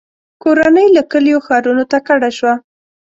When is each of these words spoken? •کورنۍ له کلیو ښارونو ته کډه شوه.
•کورنۍ 0.43 0.87
له 0.95 1.01
کلیو 1.11 1.43
ښارونو 1.45 1.83
ته 1.91 1.97
کډه 2.07 2.29
شوه. 2.37 2.53